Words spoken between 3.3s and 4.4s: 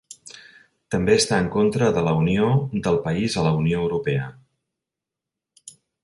a la Unió Europea.